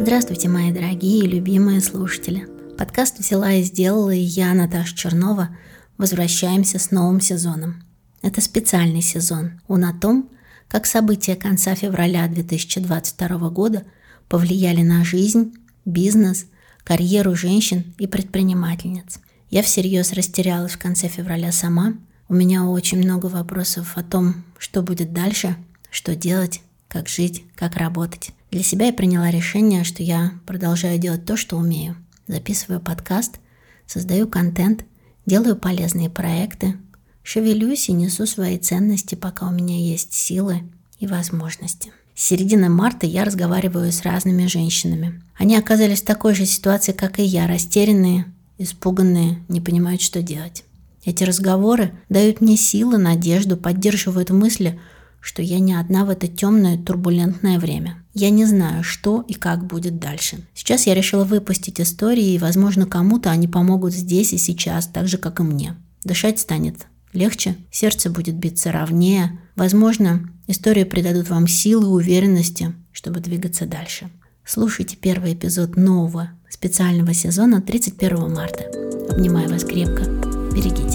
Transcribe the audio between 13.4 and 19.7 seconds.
года повлияли на жизнь, бизнес, карьеру женщин и предпринимательниц. Я